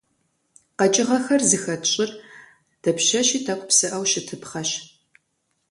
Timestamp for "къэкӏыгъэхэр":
0.77-1.41